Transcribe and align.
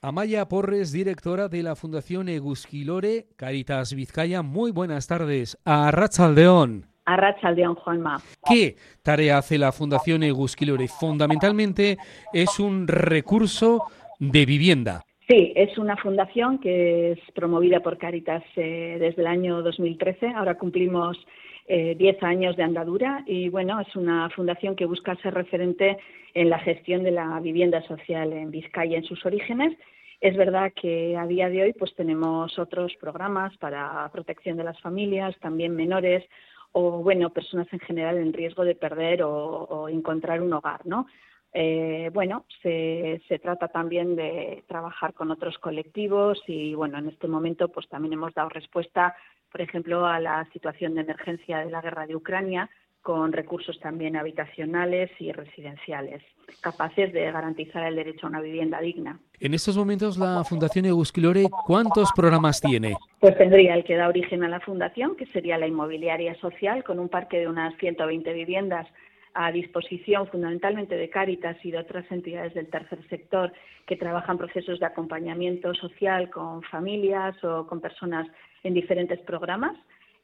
Amaya 0.00 0.46
Porres, 0.46 0.92
directora 0.92 1.48
de 1.48 1.64
la 1.64 1.74
Fundación 1.74 2.28
Egusquilore 2.28 3.26
Caritas 3.34 3.92
Vizcaya. 3.92 4.42
Muy 4.42 4.70
buenas 4.70 5.08
tardes. 5.08 5.58
A 5.64 5.90
Rachaldeón. 5.90 6.86
A 7.04 7.16
Rachaldeón, 7.16 7.74
Juanma. 7.74 8.18
¿Qué 8.48 8.76
tarea 9.02 9.38
hace 9.38 9.58
la 9.58 9.72
Fundación 9.72 10.22
Egusquilore? 10.22 10.86
Fundamentalmente 10.86 11.96
es 12.32 12.60
un 12.60 12.86
recurso 12.86 13.86
de 14.20 14.46
vivienda. 14.46 15.02
Sí, 15.28 15.52
es 15.56 15.76
una 15.78 15.96
fundación 15.96 16.60
que 16.60 17.10
es 17.12 17.18
promovida 17.34 17.80
por 17.80 17.98
Caritas 17.98 18.44
eh, 18.54 18.98
desde 19.00 19.22
el 19.22 19.26
año 19.26 19.62
2013. 19.62 20.28
Ahora 20.28 20.56
cumplimos 20.58 21.18
10 21.68 22.00
eh, 22.00 22.18
años 22.22 22.56
de 22.56 22.62
andadura 22.62 23.22
y 23.26 23.50
bueno, 23.50 23.78
es 23.80 23.94
una 23.94 24.30
fundación 24.30 24.74
que 24.74 24.86
busca 24.86 25.16
ser 25.16 25.34
referente 25.34 25.98
en 26.32 26.48
la 26.48 26.58
gestión 26.58 27.02
de 27.02 27.10
la 27.10 27.38
vivienda 27.40 27.82
social 27.82 28.32
en 28.32 28.50
Vizcaya 28.50 28.96
en 28.96 29.04
sus 29.04 29.24
orígenes. 29.26 29.76
Es 30.20 30.36
verdad 30.36 30.72
que 30.74 31.16
a 31.16 31.26
día 31.26 31.48
de 31.50 31.62
hoy 31.62 31.72
pues 31.74 31.94
tenemos 31.94 32.58
otros 32.58 32.94
programas 32.96 33.56
para 33.58 34.08
protección 34.12 34.56
de 34.56 34.64
las 34.64 34.80
familias, 34.80 35.38
también 35.40 35.76
menores 35.76 36.24
o 36.72 37.02
bueno, 37.02 37.30
personas 37.30 37.66
en 37.72 37.80
general 37.80 38.16
en 38.16 38.32
riesgo 38.32 38.64
de 38.64 38.74
perder 38.74 39.22
o, 39.22 39.88
encontrar 39.88 40.42
un 40.42 40.52
hogar, 40.52 40.86
¿no? 40.86 41.06
Eh, 41.52 42.10
bueno, 42.12 42.44
se, 42.62 43.22
se, 43.26 43.38
trata 43.38 43.68
también 43.68 44.16
de 44.16 44.64
trabajar 44.66 45.14
con 45.14 45.30
otros 45.30 45.56
colectivos 45.58 46.42
y 46.46 46.74
bueno, 46.74 46.98
en 46.98 47.08
este 47.08 47.26
momento 47.26 47.68
pues 47.68 47.88
también 47.88 48.12
hemos 48.12 48.34
dado 48.34 48.50
respuesta 48.50 49.16
por 49.50 49.60
ejemplo, 49.60 50.06
a 50.06 50.20
la 50.20 50.46
situación 50.52 50.94
de 50.94 51.02
emergencia 51.02 51.58
de 51.58 51.70
la 51.70 51.80
guerra 51.80 52.06
de 52.06 52.16
Ucrania, 52.16 52.70
con 53.02 53.32
recursos 53.32 53.78
también 53.80 54.16
habitacionales 54.16 55.10
y 55.18 55.32
residenciales, 55.32 56.22
capaces 56.60 57.12
de 57.12 57.30
garantizar 57.30 57.86
el 57.86 57.96
derecho 57.96 58.26
a 58.26 58.30
una 58.30 58.40
vivienda 58.40 58.80
digna. 58.80 59.18
En 59.40 59.54
estos 59.54 59.76
momentos, 59.76 60.18
la 60.18 60.44
Fundación 60.44 60.84
Egusquilore, 60.84 61.46
¿cuántos 61.66 62.10
programas 62.14 62.60
tiene? 62.60 62.96
Pues 63.20 63.38
tendría 63.38 63.74
el 63.74 63.84
que 63.84 63.96
da 63.96 64.08
origen 64.08 64.44
a 64.44 64.48
la 64.48 64.60
Fundación, 64.60 65.16
que 65.16 65.26
sería 65.26 65.56
la 65.58 65.66
inmobiliaria 65.66 66.34
social, 66.40 66.84
con 66.84 66.98
un 66.98 67.08
parque 67.08 67.38
de 67.38 67.48
unas 67.48 67.74
120 67.78 68.32
viviendas 68.32 68.86
a 69.34 69.52
disposición 69.52 70.26
fundamentalmente 70.26 70.96
de 70.96 71.08
Cáritas 71.08 71.56
y 71.64 71.70
de 71.70 71.78
otras 71.78 72.04
entidades 72.10 72.54
del 72.54 72.68
tercer 72.68 72.98
sector 73.08 73.52
que 73.86 73.96
trabajan 73.96 74.36
procesos 74.36 74.80
de 74.80 74.86
acompañamiento 74.86 75.72
social 75.74 76.28
con 76.28 76.62
familias 76.62 77.42
o 77.44 77.66
con 77.66 77.80
personas 77.80 78.26
en 78.62 78.74
diferentes 78.74 79.20
programas. 79.20 79.76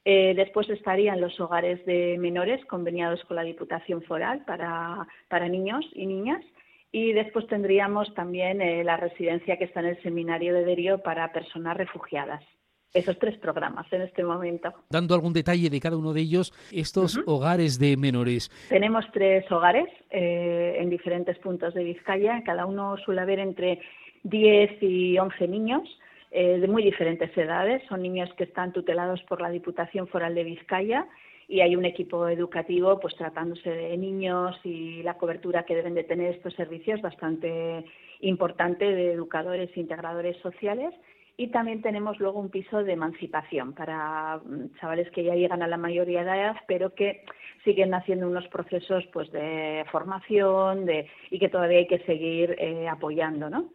Eh, 0.05 0.35
después 0.37 0.69
estarían 0.69 1.21
los 1.21 1.39
hogares 1.41 1.85
de 1.87 2.19
menores 2.19 2.63
conveniados 2.67 3.25
con 3.25 3.37
la 3.37 3.43
Diputación 3.43 4.03
Foral 4.03 4.45
para, 4.45 5.07
para 5.29 5.49
niños 5.49 5.85
y 5.95 6.07
niñas. 6.07 6.45
Y 6.93 7.13
después 7.13 7.47
tendríamos 7.49 8.13
también 8.15 8.61
eh, 8.61 8.85
la 8.85 8.97
residencia 8.97 9.57
que 9.57 9.65
está 9.65 9.81
en 9.81 9.87
el 9.87 10.03
Seminario 10.03 10.55
de 10.55 10.65
Derio 10.65 10.99
para 10.99 11.33
personas 11.33 11.77
refugiadas. 11.77 12.45
Esos 12.93 13.19
tres 13.19 13.37
programas 13.39 13.93
en 13.93 14.03
este 14.03 14.23
momento. 14.23 14.73
Dando 14.89 15.17
algún 15.17 15.33
detalle 15.33 15.69
de 15.69 15.81
cada 15.81 15.97
uno 15.97 16.13
de 16.13 16.21
ellos, 16.21 16.53
estos 16.71 17.19
hogares 17.27 17.81
de 17.81 17.97
menores. 17.97 18.49
Tenemos 18.69 19.05
tres 19.13 19.51
hogares 19.51 19.89
eh, 20.11 20.77
en 20.79 20.91
diferentes 20.91 21.37
puntos 21.39 21.75
de 21.75 21.83
Vizcaya. 21.83 22.45
Cada 22.45 22.67
uno 22.67 22.97
suele 22.99 23.23
haber 23.23 23.41
entre 23.41 23.81
10 24.23 24.81
y 24.83 25.19
11 25.19 25.49
niños 25.49 25.83
eh, 26.37 26.59
de 26.59 26.67
muy 26.67 26.83
diferentes 26.83 27.31
edades. 27.39 27.81
Son 27.89 28.03
niños 28.03 28.29
que 28.35 28.43
están 28.43 28.73
tutelados 28.73 29.23
por 29.23 29.41
la 29.41 29.51
Diputación 29.51 30.09
Foral 30.09 30.35
de 30.35 30.43
Vizcaya 30.43 31.07
y 31.47 31.61
hay 31.61 31.77
un 31.77 31.85
equipo 31.85 32.29
educativo, 32.29 32.99
pues 32.99 33.15
tratándose 33.15 33.71
de 33.71 33.97
niños 33.97 34.59
y 34.65 35.01
la 35.05 35.15
cobertura 35.15 35.63
que 35.63 35.77
deben 35.77 35.95
de 35.95 36.03
tener 36.03 36.35
estos 36.35 36.53
servicios 36.55 37.01
bastante 37.01 37.85
importante 38.19 38.85
de 38.85 39.13
educadores 39.13 39.71
e 39.77 39.81
integradores 39.81 40.37
sociales. 40.39 40.93
Y 41.37 41.49
también 41.49 41.83
tenemos 41.83 42.19
luego 42.19 42.41
un 42.41 42.51
piso 42.51 42.83
de 42.83 42.95
emancipación 42.95 43.73
para 43.73 44.39
mm, 44.39 44.75
chavales 44.81 45.09
que 45.13 45.23
ya 45.23 45.37
llegan 45.37 45.63
a 45.63 45.69
la 45.69 45.77
mayoría 45.77 46.25
de 46.25 46.31
edad, 46.33 46.57
pero 46.67 46.95
que 46.95 47.23
siguen 47.63 47.95
haciendo 47.95 48.27
unos 48.27 48.49
procesos 48.49 49.07
pues 49.13 49.31
de 49.31 49.85
formación 49.93 50.85
de, 50.85 51.09
y 51.31 51.39
que 51.39 51.49
todavía 51.49 51.79
hay 51.79 51.87
que 51.87 52.01
seguir 52.01 52.57
eh, 52.59 52.89
apoyando, 52.89 53.49
¿no? 53.49 53.71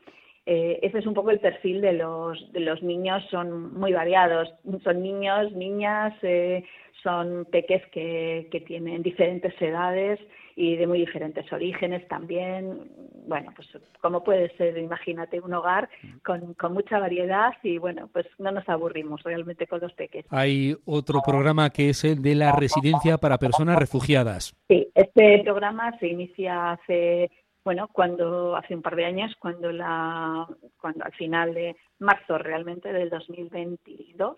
Eh, 0.45 0.79
ese 0.81 0.99
es 0.99 1.05
un 1.05 1.13
poco 1.13 1.31
el 1.31 1.39
perfil 1.39 1.81
de 1.81 1.93
los, 1.93 2.51
de 2.51 2.59
los 2.61 2.81
niños, 2.81 3.23
son 3.29 3.73
muy 3.73 3.93
variados, 3.93 4.49
son 4.83 5.01
niños, 5.01 5.51
niñas, 5.53 6.13
eh, 6.21 6.63
son 7.03 7.45
peques 7.51 7.85
que, 7.91 8.47
que 8.51 8.61
tienen 8.61 9.03
diferentes 9.03 9.53
edades 9.61 10.19
y 10.55 10.75
de 10.75 10.87
muy 10.87 10.99
diferentes 10.99 11.51
orígenes 11.53 12.05
también. 12.09 12.91
Bueno, 13.27 13.53
pues 13.55 13.67
como 14.01 14.23
puede 14.23 14.49
ser, 14.57 14.77
imagínate, 14.77 15.39
un 15.39 15.53
hogar 15.53 15.89
con, 16.25 16.53
con, 16.55 16.73
mucha 16.73 16.99
variedad 16.99 17.53
y 17.63 17.77
bueno, 17.77 18.09
pues 18.11 18.25
no 18.39 18.51
nos 18.51 18.67
aburrimos 18.67 19.23
realmente 19.23 19.67
con 19.67 19.79
los 19.79 19.93
peques. 19.93 20.25
Hay 20.29 20.75
otro 20.85 21.21
programa 21.25 21.69
que 21.69 21.89
es 21.89 22.03
el 22.03 22.21
de 22.21 22.35
la 22.35 22.51
residencia 22.51 23.17
para 23.17 23.37
personas 23.37 23.77
refugiadas. 23.77 24.53
Sí, 24.67 24.87
este 24.95 25.41
programa 25.43 25.97
se 25.99 26.07
inicia 26.07 26.71
hace 26.71 27.29
bueno, 27.63 27.87
cuando 27.91 28.55
hace 28.55 28.75
un 28.75 28.81
par 28.81 28.95
de 28.95 29.05
años, 29.05 29.35
cuando 29.39 29.71
la, 29.71 30.47
cuando 30.79 31.03
al 31.03 31.13
final 31.13 31.53
de 31.53 31.75
marzo 31.99 32.37
realmente 32.37 32.91
del 32.93 33.09
2022 33.09 34.37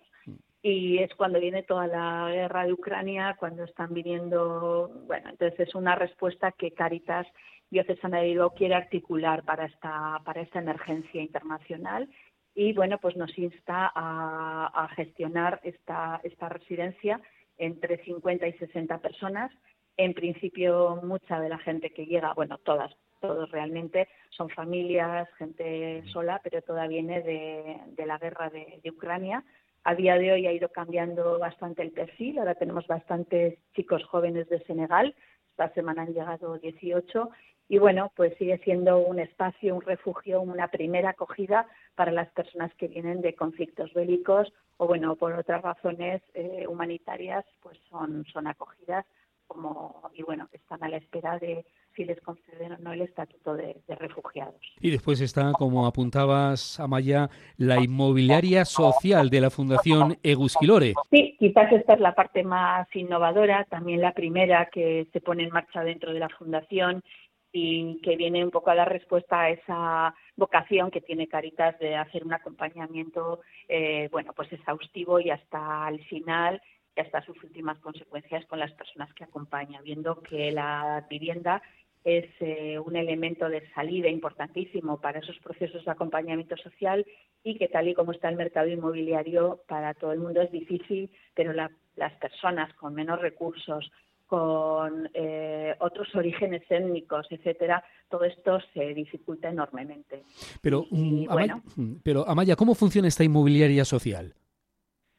y 0.63 0.99
es 0.99 1.13
cuando 1.15 1.39
viene 1.39 1.63
toda 1.63 1.87
la 1.87 2.29
guerra 2.31 2.65
de 2.65 2.73
Ucrania, 2.73 3.35
cuando 3.39 3.63
están 3.63 3.93
viniendo, 3.93 4.89
bueno, 5.07 5.29
entonces 5.29 5.67
es 5.67 5.75
una 5.75 5.95
respuesta 5.95 6.51
que 6.51 6.71
Caritas 6.71 7.27
Diocesana 7.69 8.19
de 8.19 8.27
Bilbao 8.27 8.53
quiere 8.53 8.75
articular 8.75 9.43
para 9.43 9.65
esta 9.65 10.19
para 10.25 10.41
esta 10.41 10.59
emergencia 10.59 11.21
internacional 11.21 12.09
y 12.53 12.73
bueno, 12.73 12.97
pues 12.97 13.15
nos 13.15 13.35
insta 13.37 13.91
a, 13.95 14.67
a 14.73 14.87
gestionar 14.89 15.61
esta 15.63 16.19
esta 16.23 16.49
residencia 16.49 17.21
entre 17.57 18.03
50 18.03 18.47
y 18.47 18.53
60 18.53 18.97
personas. 18.97 19.51
En 19.97 20.13
principio, 20.13 20.99
mucha 21.03 21.39
de 21.39 21.49
la 21.49 21.59
gente 21.59 21.91
que 21.91 22.05
llega, 22.05 22.33
bueno, 22.33 22.57
todas 22.57 22.91
todos 23.21 23.49
realmente 23.51 24.09
son 24.29 24.49
familias, 24.49 25.29
gente 25.37 26.03
sola, 26.11 26.41
pero 26.43 26.61
toda 26.61 26.87
viene 26.87 27.21
de, 27.21 28.05
la 28.05 28.17
guerra 28.17 28.49
de, 28.49 28.81
Ucrania. 28.89 29.43
A 29.83 29.95
día 29.95 30.17
de 30.17 30.33
hoy 30.33 30.47
ha 30.47 30.51
ido 30.51 30.69
cambiando 30.69 31.39
bastante 31.39 31.81
el 31.81 31.91
perfil, 31.91 32.39
ahora 32.39 32.55
tenemos 32.55 32.85
bastantes 32.87 33.57
chicos 33.73 34.03
jóvenes 34.03 34.49
de 34.49 34.59
Senegal, 34.65 35.15
esta 35.51 35.73
semana 35.73 36.03
han 36.03 36.13
llegado 36.13 36.57
18 36.57 37.29
y 37.69 37.77
bueno, 37.77 38.11
pues 38.15 38.35
sigue 38.37 38.57
siendo 38.59 38.99
un 38.99 39.19
espacio, 39.19 39.75
un 39.75 39.81
refugio, 39.81 40.41
una 40.41 40.67
primera 40.67 41.11
acogida 41.11 41.67
para 41.95 42.11
las 42.11 42.29
personas 42.31 42.73
que 42.75 42.87
vienen 42.87 43.21
de 43.21 43.33
conflictos 43.33 43.93
bélicos 43.93 44.51
o 44.77 44.87
bueno, 44.87 45.15
por 45.15 45.33
otras 45.33 45.61
razones 45.61 46.21
eh, 46.33 46.65
humanitarias, 46.67 47.45
pues 47.61 47.77
son, 47.89 48.25
son 48.25 48.47
acogidas 48.47 49.05
como 49.51 50.09
y 50.13 50.23
bueno, 50.23 50.47
están 50.53 50.83
a 50.83 50.89
la 50.89 50.97
espera 50.97 51.37
de 51.39 51.65
si 51.95 52.05
les 52.05 52.19
conceden 52.21 52.73
o 52.73 52.77
no 52.77 52.93
el 52.93 53.01
estatuto 53.01 53.53
de, 53.53 53.75
refugiados. 53.87 54.55
Y 54.79 54.91
después 54.91 55.19
está, 55.19 55.51
como 55.51 55.85
apuntabas, 55.85 56.79
Amaya, 56.79 57.29
la 57.57 57.83
inmobiliaria 57.83 58.63
social 58.63 59.29
de 59.29 59.41
la 59.41 59.49
Fundación 59.49 60.17
Egusquilore. 60.23 60.93
Sí, 61.11 61.35
quizás 61.37 61.71
esta 61.73 61.95
es 61.95 61.99
la 61.99 62.15
parte 62.15 62.43
más 62.43 62.87
innovadora, 62.95 63.65
también 63.65 63.99
la 63.99 64.13
primera 64.13 64.69
que 64.71 65.07
se 65.11 65.19
pone 65.19 65.43
en 65.43 65.51
marcha 65.51 65.83
dentro 65.83 66.13
de 66.13 66.19
la 66.19 66.29
Fundación 66.29 67.03
y 67.51 67.99
que 68.01 68.15
viene 68.15 68.45
un 68.45 68.51
poco 68.51 68.69
a 68.69 68.75
dar 68.75 68.89
respuesta 68.89 69.41
a 69.41 69.49
esa 69.49 70.15
vocación 70.37 70.91
que 70.91 71.01
tiene 71.01 71.27
Caritas 71.27 71.77
de 71.79 71.97
hacer 71.97 72.23
un 72.23 72.33
acompañamiento, 72.33 73.41
eh, 73.67 74.07
bueno, 74.13 74.31
pues 74.33 74.53
exhaustivo 74.53 75.19
y 75.19 75.29
hasta 75.29 75.89
el 75.89 76.01
final 76.05 76.61
y 76.95 77.01
hasta 77.01 77.23
sus 77.23 77.41
últimas 77.43 77.79
consecuencias 77.79 78.45
con 78.45 78.59
las 78.59 78.71
personas 78.73 79.13
que 79.13 79.23
acompañan, 79.23 79.83
viendo 79.83 80.21
que 80.21 80.51
la 80.51 81.05
vivienda 81.09 81.61
es 82.03 82.25
eh, 82.39 82.79
un 82.79 82.95
elemento 82.95 83.47
de 83.47 83.67
salida 83.73 84.09
importantísimo 84.09 84.99
para 84.99 85.19
esos 85.19 85.37
procesos 85.39 85.85
de 85.85 85.91
acompañamiento 85.91 86.57
social 86.57 87.05
y 87.43 87.57
que 87.57 87.67
tal 87.67 87.87
y 87.87 87.93
como 87.93 88.11
está 88.11 88.29
el 88.29 88.37
mercado 88.37 88.67
inmobiliario 88.67 89.61
para 89.67 89.93
todo 89.93 90.11
el 90.11 90.19
mundo 90.19 90.41
es 90.41 90.51
difícil, 90.51 91.11
pero 91.35 91.53
las 91.53 92.13
personas 92.13 92.73
con 92.73 92.95
menos 92.95 93.21
recursos, 93.21 93.91
con 94.31 95.09
eh, 95.13 95.75
otros 95.79 96.07
orígenes 96.15 96.63
étnicos, 96.69 97.27
etcétera, 97.29 97.83
todo 98.09 98.23
esto 98.23 98.59
se 98.73 98.93
dificulta 98.93 99.49
enormemente. 99.49 100.23
Pero, 100.61 100.85
mm, 100.89 101.25
Amaya, 101.29 101.61
mm, 101.75 101.95
pero 102.01 102.27
Amaya, 102.27 102.55
¿cómo 102.55 102.73
funciona 102.73 103.09
esta 103.09 103.25
inmobiliaria 103.25 103.83
social? 103.83 104.33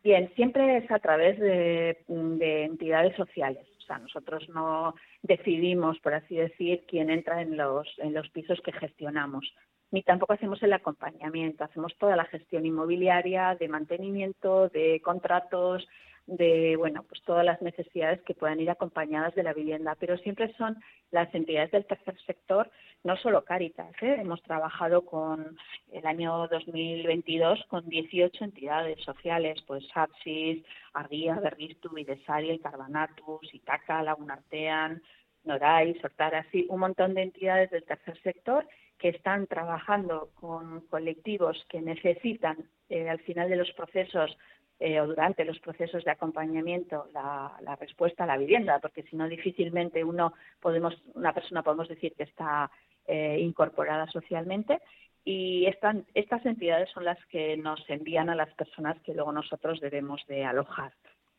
Bien, 0.02 0.32
siempre 0.34 0.78
es 0.78 0.90
a 0.90 0.98
través 0.98 1.38
de, 1.38 2.04
de 2.08 2.64
entidades 2.64 3.14
sociales. 3.16 3.66
O 3.78 3.80
sea, 3.82 3.98
nosotros 3.98 4.48
no 4.48 4.94
decidimos, 5.22 5.98
por 6.00 6.14
así 6.14 6.36
decir, 6.36 6.84
quién 6.88 7.10
entra 7.10 7.42
en 7.42 7.56
los, 7.56 7.88
en 7.98 8.14
los 8.14 8.28
pisos 8.30 8.60
que 8.62 8.72
gestionamos 8.72 9.52
ni 9.92 10.02
tampoco 10.02 10.32
hacemos 10.32 10.60
el 10.62 10.72
acompañamiento, 10.72 11.64
hacemos 11.64 11.94
toda 11.98 12.16
la 12.16 12.24
gestión 12.24 12.64
inmobiliaria, 12.64 13.54
de 13.60 13.68
mantenimiento, 13.68 14.68
de 14.70 15.00
contratos, 15.04 15.86
de 16.26 16.76
bueno 16.76 17.04
pues 17.08 17.20
todas 17.22 17.44
las 17.44 17.60
necesidades 17.62 18.22
que 18.22 18.34
puedan 18.34 18.60
ir 18.60 18.70
acompañadas 18.70 19.34
de 19.34 19.42
la 19.42 19.52
vivienda 19.52 19.96
pero 19.98 20.16
siempre 20.18 20.54
son 20.54 20.76
las 21.10 21.34
entidades 21.34 21.72
del 21.72 21.84
tercer 21.84 22.16
sector 22.26 22.70
no 23.02 23.16
solo 23.16 23.44
Caritas 23.44 23.90
¿eh? 24.00 24.16
hemos 24.20 24.42
trabajado 24.42 25.04
con 25.04 25.56
el 25.90 26.06
año 26.06 26.46
2022 26.48 27.64
con 27.68 27.88
18 27.88 28.44
entidades 28.44 29.00
sociales 29.02 29.62
pues 29.66 29.86
Sapsis, 29.88 30.64
Arguía, 30.92 31.34
Berristu, 31.40 31.90
Videsari, 31.90 32.58
Carbanatus, 32.60 33.52
Itaca, 33.52 34.02
Lagunartean, 34.02 35.02
Noray, 35.44 35.98
Sortar, 36.00 36.36
así 36.36 36.66
un 36.68 36.80
montón 36.80 37.14
de 37.14 37.22
entidades 37.22 37.70
del 37.70 37.84
tercer 37.84 38.20
sector 38.22 38.66
que 38.98 39.08
están 39.08 39.48
trabajando 39.48 40.30
con 40.34 40.82
colectivos 40.82 41.66
que 41.68 41.80
necesitan 41.80 42.56
eh, 42.88 43.08
al 43.08 43.18
final 43.20 43.50
de 43.50 43.56
los 43.56 43.72
procesos 43.72 44.36
eh, 44.78 45.00
o 45.00 45.06
durante 45.06 45.44
los 45.44 45.58
procesos 45.60 46.04
de 46.04 46.10
acompañamiento 46.10 47.06
la, 47.12 47.76
respuesta 47.80 48.24
a 48.24 48.26
la 48.26 48.36
vivienda, 48.36 48.78
porque 48.80 49.02
si 49.04 49.16
no 49.16 49.28
difícilmente 49.28 50.02
uno 50.02 50.32
podemos, 50.60 51.00
una 51.14 51.32
persona 51.32 51.62
podemos 51.62 51.88
decir 51.88 52.14
que 52.16 52.24
está 52.24 52.70
eh, 53.06 53.38
incorporada 53.40 54.06
socialmente. 54.08 54.80
Y 55.24 55.66
estas 55.66 56.44
entidades 56.44 56.90
son 56.90 57.04
las 57.04 57.24
que 57.26 57.56
nos 57.56 57.88
envían 57.88 58.28
a 58.28 58.34
las 58.34 58.52
personas 58.54 59.00
que 59.02 59.14
luego 59.14 59.30
nosotros 59.30 59.78
debemos 59.80 60.20
de 60.26 60.44
alojar. 60.44 60.92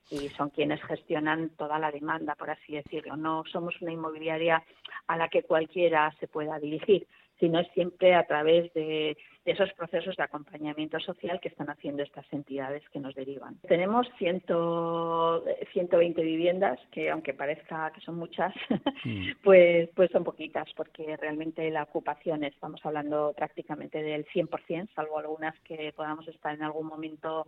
Y 0.09 0.29
son 0.29 0.49
quienes 0.49 0.81
gestionan 0.83 1.49
toda 1.57 1.79
la 1.79 1.91
demanda, 1.91 2.35
por 2.35 2.49
así 2.49 2.73
decirlo. 2.73 3.17
No 3.17 3.43
somos 3.51 3.81
una 3.81 3.91
inmobiliaria 3.91 4.63
a 5.07 5.17
la 5.17 5.27
que 5.27 5.43
cualquiera 5.43 6.13
se 6.19 6.27
pueda 6.29 6.59
dirigir 6.59 7.07
sino 7.39 7.59
es 7.59 7.67
siempre 7.73 8.15
a 8.15 8.25
través 8.25 8.73
de, 8.73 9.15
esos 9.45 9.71
procesos 9.73 10.15
de 10.15 10.23
acompañamiento 10.23 10.99
social 11.01 11.41
que 11.41 11.49
están 11.49 11.69
haciendo 11.69 12.01
estas 12.01 12.25
entidades 12.31 12.81
que 12.89 12.99
nos 12.99 13.13
derivan. 13.13 13.59
Tenemos 13.67 14.07
120 14.17 16.23
viviendas, 16.23 16.79
que 16.91 17.09
aunque 17.09 17.33
parezca 17.33 17.91
que 17.91 17.99
son 17.99 18.15
muchas, 18.15 18.53
mm. 19.03 19.31
pues, 19.43 19.89
pues 19.95 20.09
son 20.11 20.23
poquitas, 20.23 20.69
porque 20.75 21.17
realmente 21.17 21.69
la 21.71 21.83
ocupación 21.83 22.45
estamos 22.45 22.79
hablando 22.85 23.33
prácticamente 23.35 24.01
del 24.01 24.25
100%, 24.27 24.93
salvo 24.95 25.19
algunas 25.19 25.59
que 25.61 25.91
podamos 25.93 26.25
estar 26.29 26.53
en 26.53 26.63
algún 26.63 26.87
momento 26.87 27.47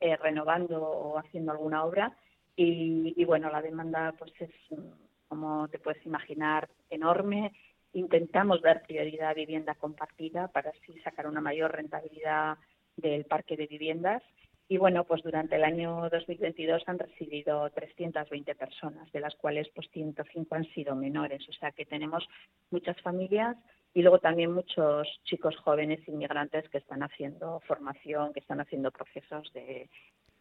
eh, 0.00 0.16
renovando 0.16 0.82
o 0.82 1.18
haciendo 1.18 1.52
alguna 1.52 1.84
obra. 1.84 2.16
Y, 2.56 3.12
y 3.16 3.24
bueno, 3.24 3.50
la 3.50 3.60
demanda 3.60 4.14
pues 4.18 4.32
es, 4.40 4.50
como 5.28 5.68
te 5.68 5.78
puedes 5.78 6.04
imaginar, 6.06 6.70
enorme 6.88 7.52
intentamos 7.94 8.60
dar 8.60 8.82
prioridad 8.82 9.30
a 9.30 9.34
vivienda 9.34 9.74
compartida 9.74 10.48
para 10.48 10.70
así 10.70 10.98
sacar 11.00 11.26
una 11.26 11.40
mayor 11.40 11.72
rentabilidad 11.72 12.58
del 12.96 13.24
parque 13.24 13.56
de 13.56 13.66
viviendas. 13.66 14.22
Y 14.66 14.78
bueno, 14.78 15.04
pues 15.04 15.22
durante 15.22 15.56
el 15.56 15.64
año 15.64 16.08
2022 16.10 16.82
han 16.86 16.98
recibido 16.98 17.68
320 17.70 18.54
personas, 18.54 19.10
de 19.12 19.20
las 19.20 19.34
cuales 19.36 19.68
pues 19.74 19.88
105 19.92 20.54
han 20.54 20.64
sido 20.72 20.94
menores. 20.94 21.46
O 21.48 21.52
sea 21.52 21.72
que 21.72 21.84
tenemos 21.84 22.26
muchas 22.70 23.00
familias 23.02 23.56
y 23.92 24.02
luego 24.02 24.18
también 24.18 24.52
muchos 24.52 25.08
chicos 25.24 25.56
jóvenes 25.56 26.06
inmigrantes 26.08 26.68
que 26.70 26.78
están 26.78 27.02
haciendo 27.02 27.60
formación, 27.60 28.32
que 28.32 28.40
están 28.40 28.60
haciendo 28.60 28.90
procesos 28.90 29.52
de, 29.52 29.88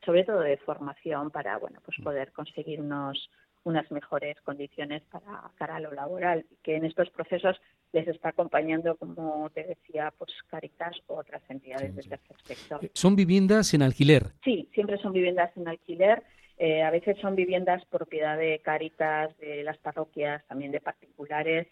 sobre 0.03 0.23
todo 0.23 0.39
de 0.39 0.57
formación 0.57 1.29
para 1.29 1.57
bueno, 1.57 1.79
pues 1.85 1.97
poder 2.03 2.31
conseguir 2.31 2.81
unos 2.81 3.29
unas 3.63 3.89
mejores 3.92 4.39
condiciones 4.42 5.01
para 5.04 5.51
cara 5.56 5.77
a 5.77 5.80
lo 5.80 5.92
laboral 5.94 6.45
y 6.51 6.56
que 6.63 6.75
en 6.75 6.86
estos 6.86 7.10
procesos 7.10 7.60
les 7.94 8.07
está 8.07 8.30
acompañando, 8.30 8.95
como 8.98 9.50
te 9.51 9.63
decía, 9.63 10.13
pues 10.18 10.31
Caritas 10.48 10.98
u 11.07 11.13
otras 11.13 11.42
entidades 11.50 11.95
del 11.95 12.10
tercer 12.10 12.38
sector. 12.44 12.83
Eh, 12.83 12.92
¿Son 12.94 13.15
viviendas 13.15 13.74
en 13.74 13.83
alquiler? 13.83 14.33
Sí, 14.44 14.69
siempre 14.74 14.98
son 14.98 15.13
viviendas 15.13 15.56
en 15.56 15.68
alquiler. 15.68 16.24
Eh, 16.57 16.83
a 16.83 16.92
veces 16.92 17.18
son 17.19 17.36
viviendas 17.36 17.86
propiedad 17.86 18.38
de 18.38 18.60
Caritas, 18.60 19.36
de 19.38 19.63
las 19.63 19.77
parroquias, 19.77 20.45
también 20.48 20.71
de 20.71 20.81
particulares, 20.81 21.68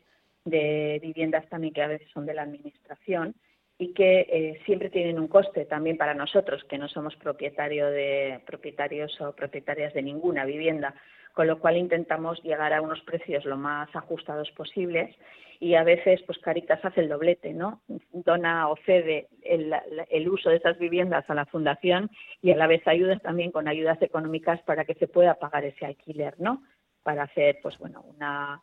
de 0.46 1.00
viviendas 1.02 1.48
también 1.50 1.74
que 1.74 1.82
a 1.82 1.88
veces 1.88 2.08
son 2.14 2.26
de 2.26 2.34
la 2.34 2.44
administración 2.44 3.36
y 3.78 3.94
que 3.94 4.28
eh, 4.30 4.62
siempre 4.66 4.92
tienen 4.92 5.20
un 5.20 5.28
coste 5.28 5.66
también 5.66 5.98
para 5.98 6.14
nosotros, 6.14 6.64
que 6.66 6.78
no 6.78 6.88
somos 6.88 7.16
propietario 7.16 7.88
de, 7.88 8.40
propietarios 8.46 9.20
o 9.22 9.34
propietarias 9.34 9.94
de 9.94 10.04
ninguna 10.04 10.46
vivienda 10.46 10.94
con 11.34 11.48
lo 11.48 11.60
cual 11.60 11.78
intentamos 11.78 12.42
llegar 12.44 12.74
a 12.74 12.82
unos 12.82 13.02
precios 13.02 13.46
lo 13.46 13.58
más 13.58 13.94
ajustados 13.96 14.52
posibles 14.52 15.16
y 15.60 15.76
a 15.76 15.84
veces 15.84 16.22
pues 16.26 16.40
Caritas 16.40 16.84
hace 16.84 17.02
el 17.02 17.10
doblete, 17.10 17.54
¿no? 17.54 17.82
Dona 18.12 18.68
o 18.68 18.76
cede 18.78 19.28
el, 19.44 20.30
uso 20.30 20.50
de 20.50 20.56
esas 20.56 20.80
viviendas 20.80 21.30
a 21.30 21.36
la 21.36 21.46
fundación 21.46 22.10
y 22.42 22.52
a 22.52 22.58
la 22.58 22.66
vez 22.66 22.86
ayuda 22.88 23.20
también 23.20 23.52
con 23.52 23.68
ayudas 23.68 24.02
económicas 24.02 24.60
para 24.64 24.86
que 24.86 24.96
se 24.96 25.08
pueda 25.08 25.36
pagar 25.36 25.64
ese 25.64 25.86
alquiler, 25.86 26.34
¿no? 26.40 26.64
Para 27.04 27.24
hacer 27.24 27.60
pues 27.62 27.78
bueno, 27.78 28.02
una 28.02 28.60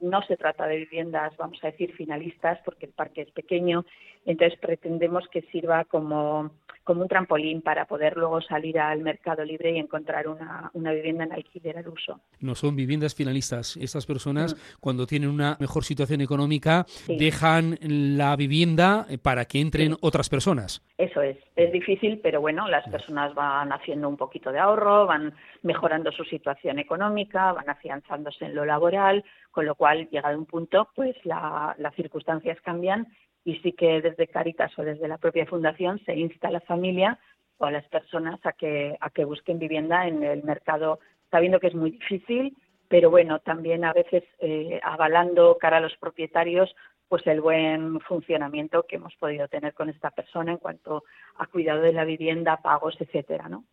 no 0.00 0.22
se 0.22 0.36
trata 0.36 0.66
de 0.66 0.78
viviendas, 0.78 1.36
vamos 1.36 1.58
a 1.62 1.68
decir, 1.68 1.94
finalistas, 1.94 2.58
porque 2.64 2.86
el 2.86 2.92
parque 2.92 3.22
es 3.22 3.30
pequeño, 3.30 3.84
entonces 4.24 4.58
pretendemos 4.58 5.28
que 5.28 5.42
sirva 5.42 5.84
como, 5.84 6.50
como 6.84 7.02
un 7.02 7.08
trampolín 7.08 7.62
para 7.62 7.86
poder 7.86 8.16
luego 8.16 8.40
salir 8.42 8.78
al 8.78 9.00
mercado 9.00 9.44
libre 9.44 9.72
y 9.72 9.78
encontrar 9.78 10.28
una, 10.28 10.70
una 10.74 10.92
vivienda 10.92 11.24
en 11.24 11.32
alquiler 11.32 11.78
al 11.78 11.88
uso. 11.88 12.20
No 12.40 12.54
son 12.54 12.76
viviendas 12.76 13.14
finalistas. 13.14 13.76
Estas 13.78 14.06
personas, 14.06 14.54
mm. 14.54 14.80
cuando 14.80 15.06
tienen 15.06 15.30
una 15.30 15.56
mejor 15.58 15.84
situación 15.84 16.20
económica, 16.20 16.86
dejan 17.08 17.78
la 17.80 18.36
vivienda 18.36 19.06
para 19.22 19.46
que 19.46 19.60
entren 19.60 19.96
otras 20.00 20.28
personas. 20.28 20.82
Eso 20.98 21.22
es. 21.22 21.36
Es 21.56 21.72
difícil, 21.72 22.20
pero 22.22 22.40
bueno, 22.40 22.68
las 22.68 22.88
personas 22.88 23.34
van 23.34 23.72
haciendo 23.72 24.08
un 24.08 24.16
poquito 24.16 24.52
de 24.52 24.58
ahorro, 24.58 25.06
van 25.06 25.34
mejorando 25.62 26.12
su 26.12 26.24
situación 26.24 26.78
económica, 26.78 27.52
van 27.52 27.68
afianzándose 27.68 28.44
en 28.44 28.54
lo 28.54 28.64
laboral, 28.64 29.24
con 29.50 29.66
lo 29.66 29.74
cual, 29.74 30.08
llegado 30.10 30.38
un 30.38 30.46
punto, 30.46 30.88
pues 30.94 31.16
las 31.24 31.94
circunstancias 31.94 32.58
cambian 32.62 33.06
y 33.44 33.56
sí 33.56 33.72
que 33.72 34.00
desde 34.00 34.26
Caritas 34.26 34.76
o 34.78 34.82
desde 34.82 35.08
la 35.08 35.18
propia 35.18 35.46
fundación 35.46 35.98
se 36.04 36.14
insta 36.14 36.48
a 36.48 36.52
la 36.52 36.60
familia 36.60 37.18
o 37.58 37.66
a 37.66 37.70
las 37.70 37.86
personas 37.88 38.44
a 38.44 38.52
que, 38.52 38.96
a 39.00 39.10
que 39.10 39.24
busquen 39.24 39.58
vivienda 39.58 40.06
en 40.08 40.22
el 40.22 40.42
mercado, 40.42 40.98
sabiendo 41.30 41.60
que 41.60 41.68
es 41.68 41.74
muy 41.74 41.92
difícil, 41.92 42.56
pero 42.88 43.10
bueno, 43.10 43.40
también 43.40 43.84
a 43.84 43.92
veces 43.92 44.24
eh, 44.38 44.80
avalando 44.82 45.58
cara 45.58 45.78
a 45.78 45.80
los 45.80 45.96
propietarios 45.96 46.74
pues 47.08 47.26
el 47.26 47.40
buen 47.40 48.00
funcionamiento 48.00 48.84
que 48.84 48.96
hemos 48.96 49.14
podido 49.16 49.46
tener 49.48 49.74
con 49.74 49.88
esta 49.88 50.10
persona 50.10 50.52
en 50.52 50.58
cuanto 50.58 51.04
a 51.36 51.46
cuidado 51.46 51.82
de 51.82 51.92
la 51.92 52.04
vivienda, 52.04 52.56
pagos, 52.62 52.96
etcétera, 52.98 53.48
¿no? 53.48 53.64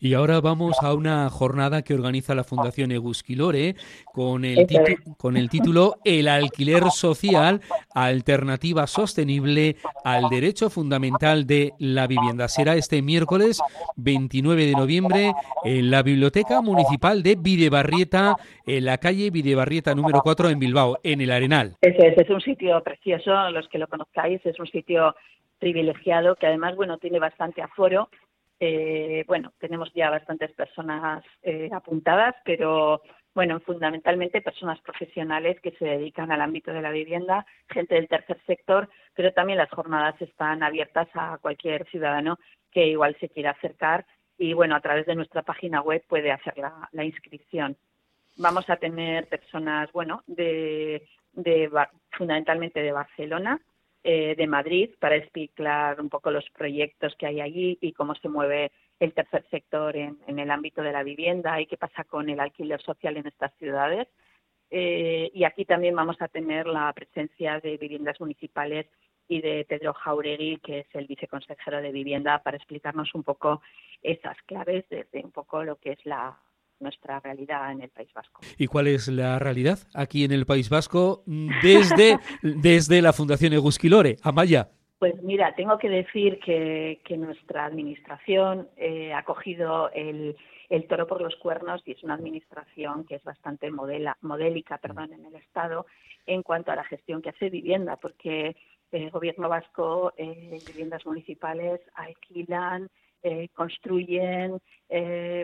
Y 0.00 0.14
ahora 0.14 0.40
vamos 0.40 0.76
a 0.82 0.94
una 0.94 1.28
jornada 1.30 1.82
que 1.82 1.94
organiza 1.94 2.34
la 2.34 2.44
Fundación 2.44 2.92
Egusquilore 2.92 3.76
con 4.12 4.44
el, 4.44 4.66
con 5.16 5.36
el 5.36 5.48
título 5.48 5.96
El 6.04 6.28
alquiler 6.28 6.90
social, 6.90 7.60
alternativa 7.94 8.86
sostenible 8.86 9.76
al 10.04 10.28
derecho 10.28 10.70
fundamental 10.70 11.46
de 11.46 11.72
la 11.78 12.06
vivienda. 12.06 12.48
Será 12.48 12.74
este 12.74 13.02
miércoles 13.02 13.60
29 13.96 14.66
de 14.66 14.72
noviembre 14.72 15.32
en 15.64 15.90
la 15.90 16.02
Biblioteca 16.02 16.60
Municipal 16.60 17.22
de 17.22 17.36
Videbarrieta, 17.36 18.36
en 18.66 18.84
la 18.84 18.98
calle 18.98 19.30
Videbarrieta 19.30 19.94
número 19.94 20.20
4 20.22 20.50
en 20.50 20.58
Bilbao, 20.58 20.98
en 21.02 21.20
el 21.20 21.30
Arenal. 21.30 21.76
Ese 21.80 22.08
es, 22.08 22.18
es 22.18 22.30
un 22.30 22.40
sitio 22.40 22.82
precioso, 22.82 23.50
los 23.50 23.68
que 23.68 23.78
lo 23.78 23.86
conozcáis, 23.86 24.44
es 24.44 24.58
un 24.58 24.66
sitio 24.66 25.14
privilegiado 25.58 26.34
que 26.34 26.48
además 26.48 26.74
bueno 26.74 26.98
tiene 26.98 27.20
bastante 27.20 27.62
aforo 27.62 28.08
eh, 28.64 29.24
bueno, 29.26 29.52
tenemos 29.58 29.92
ya 29.92 30.08
bastantes 30.08 30.52
personas 30.52 31.24
eh, 31.42 31.68
apuntadas, 31.72 32.36
pero 32.44 33.02
bueno, 33.34 33.58
fundamentalmente 33.58 34.40
personas 34.40 34.80
profesionales 34.82 35.60
que 35.60 35.72
se 35.72 35.84
dedican 35.84 36.30
al 36.30 36.40
ámbito 36.40 36.72
de 36.72 36.80
la 36.80 36.92
vivienda, 36.92 37.44
gente 37.68 37.96
del 37.96 38.06
tercer 38.06 38.40
sector, 38.46 38.88
pero 39.14 39.32
también 39.32 39.58
las 39.58 39.70
jornadas 39.70 40.14
están 40.22 40.62
abiertas 40.62 41.08
a 41.14 41.38
cualquier 41.38 41.88
ciudadano 41.88 42.38
que 42.70 42.86
igual 42.86 43.16
se 43.18 43.30
quiera 43.30 43.50
acercar 43.50 44.06
y 44.38 44.52
bueno, 44.52 44.76
a 44.76 44.80
través 44.80 45.06
de 45.06 45.16
nuestra 45.16 45.42
página 45.42 45.82
web 45.82 46.04
puede 46.06 46.30
hacer 46.30 46.54
la, 46.56 47.04
inscripción. 47.04 47.76
Vamos 48.36 48.70
a 48.70 48.76
tener 48.76 49.26
personas, 49.26 49.90
bueno, 49.90 50.22
de, 50.28 51.08
de 51.32 51.68
fundamentalmente 52.12 52.80
de 52.80 52.92
Barcelona, 52.92 53.60
eh, 54.04 54.34
de 54.36 54.46
Madrid 54.46 54.90
para 54.98 55.16
explicar 55.16 56.00
un 56.00 56.08
poco 56.08 56.30
los 56.30 56.48
proyectos 56.50 57.14
que 57.16 57.26
hay 57.26 57.40
allí 57.40 57.78
y 57.80 57.92
cómo 57.92 58.14
se 58.16 58.28
mueve 58.28 58.72
el 58.98 59.12
tercer 59.14 59.44
sector 59.50 59.96
en, 59.96 60.18
el 60.26 60.50
ámbito 60.50 60.82
de 60.82 60.92
la 60.92 61.02
vivienda 61.02 61.60
y 61.60 61.66
qué 61.66 61.76
pasa 61.76 62.04
con 62.04 62.28
el 62.28 62.40
alquiler 62.40 62.80
social 62.82 63.16
en 63.16 63.26
estas 63.26 63.54
ciudades. 63.58 64.08
Eh, 64.70 65.30
y 65.34 65.44
aquí 65.44 65.64
también 65.64 65.94
vamos 65.94 66.16
a 66.20 66.28
tener 66.28 66.66
la 66.66 66.92
presencia 66.92 67.60
de 67.60 67.76
viviendas 67.76 68.18
municipales 68.20 68.86
y 69.28 69.40
de 69.40 69.64
Pedro 69.68 69.94
Jauregui, 69.94 70.58
que 70.58 70.80
es 70.80 70.86
el 70.94 71.06
viceconsejero 71.06 71.80
de 71.80 71.92
Vivienda, 71.92 72.42
para 72.42 72.56
explicarnos 72.56 73.14
un 73.14 73.22
poco 73.22 73.62
esas 74.02 74.36
claves 74.46 74.84
desde 74.90 75.24
un 75.24 75.30
poco 75.30 75.62
lo 75.62 75.76
que 75.76 75.92
es 75.92 76.04
la 76.04 76.38
nuestra 76.82 77.20
realidad 77.20 77.72
en 77.72 77.82
el 77.82 77.90
País 77.90 78.12
Vasco. 78.14 78.40
¿Y 78.58 78.66
cuál 78.66 78.88
es 78.88 79.08
la 79.08 79.38
realidad 79.38 79.78
aquí 79.94 80.24
en 80.24 80.32
el 80.32 80.46
País 80.46 80.68
Vasco 80.68 81.22
desde, 81.26 82.18
desde 82.42 83.00
la 83.00 83.12
Fundación 83.12 83.52
Egusquilore? 83.52 84.16
Amaya. 84.22 84.68
Pues 85.02 85.20
mira, 85.20 85.52
tengo 85.56 85.78
que 85.78 85.88
decir 85.88 86.38
que, 86.38 87.00
nuestra 87.16 87.64
administración 87.64 88.68
eh, 88.76 89.12
ha 89.12 89.24
cogido 89.24 89.90
el, 89.90 90.36
toro 90.88 91.08
por 91.08 91.20
los 91.20 91.34
cuernos 91.34 91.82
y 91.84 91.90
es 91.90 92.04
una 92.04 92.14
administración 92.14 93.04
que 93.04 93.16
es 93.16 93.24
bastante 93.24 93.68
modela, 93.72 94.16
modélica 94.20 94.78
perdón, 94.78 95.12
en 95.12 95.26
el 95.26 95.34
Estado 95.34 95.86
en 96.24 96.44
cuanto 96.44 96.70
a 96.70 96.76
la 96.76 96.84
gestión 96.84 97.20
que 97.20 97.30
hace 97.30 97.50
vivienda, 97.50 97.96
porque 97.96 98.54
el 98.92 99.10
gobierno 99.10 99.48
vasco, 99.48 100.12
eh, 100.16 100.60
viviendas 100.68 101.04
municipales 101.04 101.80
alquilan, 101.94 102.88
eh, 103.22 103.48
construyen, 103.54 104.60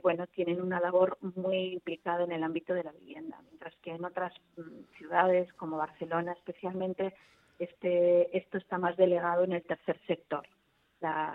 bueno, 0.03 0.27
tienen 0.27 0.61
una 0.61 0.79
labor 0.79 1.17
muy 1.21 1.73
implicada 1.73 2.25
en 2.25 2.33
el 2.33 2.43
ámbito 2.43 2.75
de 2.75 2.85
la 2.85 2.93
vivienda, 2.93 3.41
mientras 3.47 3.75
que 3.77 3.93
en 3.93 4.05
otras 4.05 4.33
mm, 4.57 4.97
ciudades 4.99 5.51
como 5.55 5.79
Barcelona 5.79 6.33
especialmente 6.33 7.15
este, 7.59 8.37
esto 8.37 8.59
está 8.59 8.79
más 8.79 8.97
delegado 8.97 9.45
en 9.45 9.53
el 9.53 9.63
tercer 9.63 9.99
sector. 10.07 10.47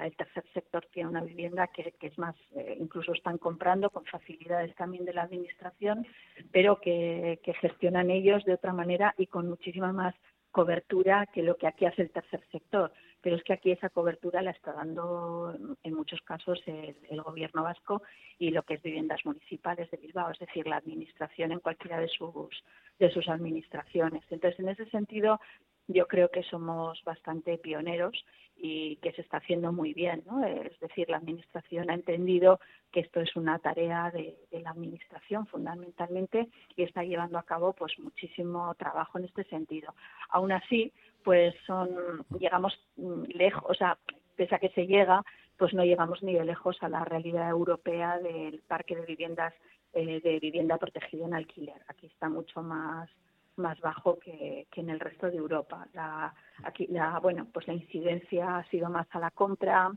el 0.02 0.16
tercer 0.16 0.44
sector 0.54 0.86
tiene 0.92 1.10
una 1.10 1.22
vivienda 1.22 1.68
que, 1.68 1.94
es 2.00 2.18
más, 2.18 2.36
eh, 2.56 2.78
incluso 2.80 3.14
están 3.14 3.38
comprando 3.38 3.90
con 3.90 4.06
facilidades 4.06 4.76
también 4.76 5.06
de 5.06 5.14
la 5.14 5.24
administración, 5.24 6.06
pero 6.52 6.80
que, 6.80 7.40
gestionan 7.62 8.10
ellos 8.10 8.44
de 8.46 8.54
otra 8.54 8.74
manera 8.74 9.14
y 9.18 9.28
con 9.28 9.50
muchísima 9.50 9.92
más 9.92 10.16
cobertura 10.54 11.26
que 11.34 11.44
lo 11.44 11.58
que 11.58 11.68
aquí 11.68 11.86
hace 11.86 12.04
el 12.04 12.12
tercer 12.12 12.42
sector. 12.52 12.94
Pero 13.22 13.36
es 13.36 13.44
que 13.44 13.54
aquí 13.54 13.72
esa 13.72 13.90
cobertura 13.90 14.42
la 14.42 14.52
está 14.52 14.72
dando 14.72 15.58
en 15.82 15.94
muchos 15.94 16.22
casos 16.22 16.62
el, 16.66 16.96
el, 17.10 17.22
gobierno 17.22 17.64
vasco 17.64 18.04
y 18.38 18.52
lo 18.52 18.64
que 18.64 18.76
es 18.76 18.82
viviendas 18.82 19.26
municipales 19.26 19.90
de 19.92 19.98
Bilbao, 19.98 20.32
es 20.32 20.40
decir, 20.40 20.68
la 20.68 20.78
administración 20.78 21.52
en 21.52 21.60
cualquiera 21.60 22.00
de 22.00 22.10
sus, 22.10 22.64
de 23.00 23.10
sus 23.12 23.28
administraciones. 23.30 24.24
Entonces, 24.30 24.60
en 24.60 24.70
ese 24.70 24.86
sentido, 24.90 25.40
yo 25.88 26.08
creo 26.08 26.30
que 26.30 26.44
somos 26.44 27.02
bastante 27.04 27.58
pioneros 27.58 28.26
y 28.56 28.98
que 28.98 29.12
se 29.12 29.22
está 29.22 29.38
haciendo 29.38 29.74
muy 29.74 29.94
bien. 29.94 30.24
¿no? 30.26 30.46
Es 30.46 30.80
decir, 30.80 31.10
la 31.10 31.18
Administración 31.18 31.90
ha 31.90 31.96
entendido 31.96 32.60
que 32.92 33.02
esto 33.02 33.20
es 33.20 33.36
una 33.36 33.60
tarea 33.60 34.12
de, 34.12 34.38
la 34.52 34.70
Administración 34.70 35.48
fundamentalmente 35.48 36.48
y 36.76 36.84
está 36.84 37.04
llevando 37.04 37.38
a 37.38 37.44
cabo 37.44 37.74
pues 37.74 37.98
muchísimo 38.00 38.74
trabajo 38.76 39.18
en 39.18 39.26
este 39.26 39.44
sentido. 39.46 39.94
Aún 40.30 40.52
así, 40.52 40.94
pues 41.24 41.56
son 41.66 41.90
llegamos 42.40 42.74
mm, 42.98 43.24
lejos, 43.34 43.64
o 43.68 43.74
sea, 43.74 43.98
pese 44.36 44.56
a 44.56 44.60
que 44.60 44.70
se 44.70 44.88
llega, 44.88 45.24
pues 45.58 45.74
no 45.74 45.84
llegamos 45.84 46.24
ni 46.24 46.34
de 46.34 46.46
lejos 46.46 46.78
a 46.82 46.90
la 46.90 47.04
realidad 47.04 47.50
europea 47.50 48.20
del 48.20 48.60
parque 48.68 48.96
de 48.96 49.06
viviendas 49.06 49.54
eh, 49.94 50.22
de 50.22 50.40
vivienda 50.40 50.78
protegida 50.78 51.26
en 51.26 51.36
alquiler. 51.36 51.82
Aquí 51.88 52.08
está 52.08 52.28
mucho 52.28 52.64
más 52.64 53.10
más 53.58 53.80
bajo 53.82 54.20
que, 54.20 54.68
en 54.76 54.90
el 54.90 55.00
resto 55.00 55.30
de 55.30 55.38
Europa. 55.38 55.88
La, 55.94 56.34
aquí, 56.64 56.88
la, 56.88 57.20
bueno, 57.20 57.48
pues 57.52 57.68
la 57.68 57.74
incidencia 57.74 58.58
ha 58.58 58.70
sido 58.70 58.90
más 58.90 59.08
a 59.12 59.20
la 59.20 59.32
compra, 59.32 59.92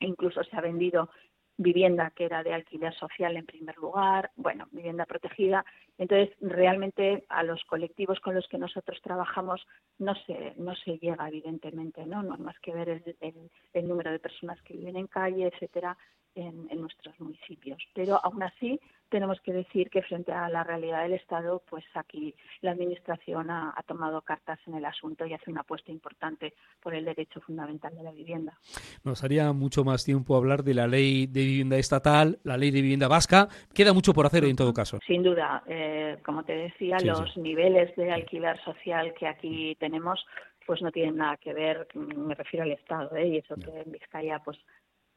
e 0.00 0.06
incluso 0.06 0.42
se 0.44 0.56
ha 0.56 0.60
vendido 0.60 1.10
vivienda 1.56 2.10
que 2.10 2.24
era 2.24 2.42
de 2.42 2.54
alquiler 2.54 2.94
social 2.94 3.36
en 3.36 3.46
primer 3.46 3.76
lugar, 3.76 4.30
bueno, 4.36 4.66
vivienda 4.72 5.06
protegida. 5.06 5.64
Entonces, 5.98 6.34
realmente 6.40 7.24
a 7.28 7.42
los 7.42 7.62
colectivos 7.64 8.20
con 8.20 8.34
los 8.34 8.46
que 8.48 8.58
nosotros 8.58 9.00
trabajamos 9.02 9.64
no 9.98 10.14
se, 10.26 10.54
no 10.56 10.74
se 10.74 10.98
llega, 10.98 11.28
evidentemente, 11.28 12.04
¿no? 12.06 12.22
No 12.22 12.34
hay 12.34 12.40
más 12.40 12.58
que 12.60 12.74
ver 12.74 12.88
el, 12.88 13.50
el, 13.72 13.88
número 13.88 14.10
de 14.10 14.18
personas 14.18 14.60
que 14.62 14.74
viven 14.74 14.96
en 14.96 15.06
calle, 15.06 15.46
etcétera, 15.46 15.96
en, 16.34 16.66
en 16.70 16.80
nuestros 16.80 17.18
municipios. 17.20 17.82
Pero 17.94 18.18
aún 18.24 18.42
así, 18.42 18.80
tenemos 19.12 19.38
que 19.42 19.52
decir 19.52 19.90
que 19.90 20.00
frente 20.02 20.32
a 20.32 20.48
la 20.48 20.64
realidad 20.64 21.02
del 21.02 21.12
Estado, 21.12 21.62
pues 21.68 21.84
aquí 21.94 22.34
la 22.62 22.70
Administración 22.70 23.50
ha, 23.50 23.74
tomado 23.86 24.22
cartas 24.22 24.58
en 24.66 24.74
el 24.74 24.84
asunto 24.86 25.26
y 25.26 25.34
hace 25.34 25.50
una 25.50 25.60
apuesta 25.60 25.92
importante 25.92 26.54
por 26.80 26.94
el 26.94 27.04
derecho 27.04 27.40
fundamental 27.42 27.94
de 27.94 28.02
la 28.02 28.10
vivienda. 28.10 28.58
Nos 29.04 29.22
haría 29.22 29.52
mucho 29.52 29.84
más 29.84 30.02
tiempo 30.04 30.34
hablar 30.34 30.64
de 30.64 30.72
la 30.72 30.86
ley 30.86 31.26
de 31.26 31.44
vivienda 31.44 31.76
estatal, 31.76 32.38
la 32.42 32.56
ley 32.56 32.70
de 32.70 32.80
vivienda 32.80 33.06
vasca. 33.06 33.48
Queda 33.74 33.92
mucho 33.92 34.14
por 34.14 34.24
hacer 34.24 34.44
en 34.44 34.56
todo 34.56 34.72
caso. 34.72 34.98
Sin 35.06 35.22
duda, 35.22 35.62
eh, 35.66 36.16
como 36.24 36.42
te 36.42 36.56
decía, 36.56 36.96
los 37.04 37.36
niveles 37.36 37.94
de 37.96 38.10
alquiler 38.12 38.58
social 38.64 39.12
que 39.12 39.26
aquí 39.26 39.76
tenemos 39.78 40.24
pues 40.64 40.80
no 40.80 40.90
tienen 40.90 41.16
nada 41.16 41.36
que 41.36 41.52
ver, 41.52 41.88
me 41.94 42.36
refiero 42.36 42.64
al 42.64 42.70
Estado, 42.70 43.14
¿eh? 43.16 43.26
y 43.26 43.36
eso 43.38 43.56
que 43.56 43.80
en 43.80 43.90
Vizcaya 43.90 44.38
pues 44.38 44.56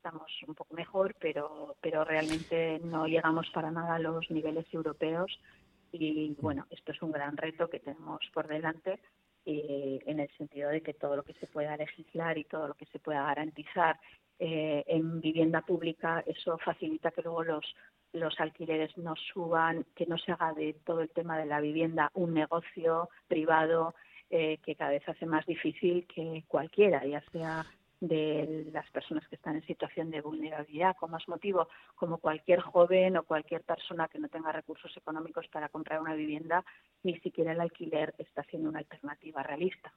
estamos 0.06 0.32
un 0.48 0.54
poco 0.54 0.76
mejor, 0.76 1.16
pero, 1.20 1.78
pero 1.82 2.04
realmente 2.04 2.80
no 2.84 3.08
llegamos 3.08 3.50
para 3.50 3.72
nada 3.72 3.96
a 3.96 4.00
los 4.00 4.30
niveles 4.30 4.72
europeos. 4.72 5.40
Y 5.92 6.36
bueno, 6.40 6.68
esto 6.70 6.92
es 6.92 7.02
un 7.02 7.12
gran 7.12 7.36
reto 7.36 7.68
que 7.72 7.80
tenemos 7.80 8.20
por 8.32 8.48
delante 8.48 9.00
eh, 9.48 10.00
en 10.06 10.20
el 10.20 10.30
sentido 10.38 10.70
de 10.70 10.82
que 10.82 10.94
todo 10.94 11.16
lo 11.16 11.24
que 11.24 11.34
se 11.34 11.48
pueda 11.48 11.76
legislar 11.76 12.38
y 12.38 12.44
todo 12.44 12.68
lo 12.68 12.76
que 12.76 12.86
se 12.86 13.00
pueda 13.00 13.24
garantizar 13.24 14.00
eh, 14.38 14.84
en 14.86 15.22
vivienda 15.22 15.62
pública, 15.62 16.24
eso 16.28 16.60
facilita 16.60 17.10
que 17.10 17.24
luego 17.24 17.44
los, 17.44 17.76
los 18.14 18.40
alquileres 18.40 18.96
no 19.00 19.16
suban, 19.34 19.88
que 19.96 20.06
no 20.06 20.20
se 20.20 20.34
haga 20.34 20.54
de 20.54 20.74
todo 20.86 21.02
el 21.02 21.10
tema 21.10 21.40
de 21.40 21.48
la 21.48 21.62
vivienda 21.62 22.12
un 22.14 22.36
negocio 22.36 23.10
privado 23.28 23.96
eh, 24.30 24.60
que 24.64 24.76
cada 24.76 24.92
vez 24.92 25.10
hace 25.10 25.26
más 25.26 25.48
difícil 25.48 26.06
que 26.06 26.44
cualquiera, 26.48 27.04
ya 27.06 27.24
sea 27.32 27.66
de 28.00 28.68
las 28.72 28.90
personas 28.92 29.28
que 29.28 29.36
están 29.36 29.56
en 29.56 29.66
situación 29.66 30.12
de 30.12 30.22
vulnerabilidad, 30.22 30.96
con 30.98 31.12
más 31.12 31.28
motivo, 31.28 31.68
como 31.96 32.18
cualquier 32.18 32.60
joven 32.60 33.18
o 33.18 33.24
cualquier 33.24 33.62
persona 33.62 34.08
que 34.08 34.20
no 34.20 34.28
tenga 34.28 34.52
recursos 34.52 34.96
económicos 34.98 35.48
para 35.48 35.70
comprar 35.70 36.02
una 36.02 36.14
vivienda, 36.14 36.64
ni 37.04 37.18
siquiera 37.20 37.54
el 37.54 37.62
alquiler 37.62 38.14
está 38.18 38.44
siendo 38.44 38.70
una 38.70 38.80
alternativa 38.80 39.44
realista. 39.44 39.94